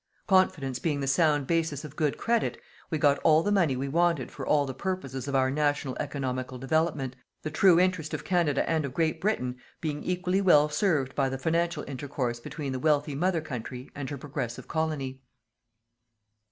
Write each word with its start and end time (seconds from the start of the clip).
Confidence 0.25 0.79
being 0.79 0.99
the 0.99 1.05
sound 1.05 1.45
basis 1.45 1.85
of 1.85 1.95
good 1.95 2.17
credit, 2.17 2.59
we 2.89 2.97
got 2.97 3.19
all 3.19 3.43
the 3.43 3.51
money 3.51 3.75
we 3.75 3.87
wanted 3.87 4.31
for 4.31 4.43
all 4.47 4.65
the 4.65 4.73
purposes 4.73 5.27
of 5.27 5.35
our 5.35 5.51
national 5.51 5.95
economical 5.99 6.57
development, 6.57 7.15
the 7.43 7.51
true 7.51 7.79
interest 7.79 8.11
of 8.11 8.23
Canada 8.23 8.67
and 8.67 8.83
of 8.83 8.95
Great 8.95 9.21
Britain 9.21 9.57
being 9.79 10.01
equally 10.03 10.41
well 10.41 10.69
served 10.69 11.13
by 11.13 11.29
the 11.29 11.37
financial 11.37 11.83
intercourse 11.87 12.39
between 12.39 12.71
the 12.71 12.79
wealthy 12.79 13.13
mother 13.13 13.41
country 13.41 13.91
and 13.93 14.09
her 14.09 14.17
progressive 14.17 14.67
colony. 14.67 15.21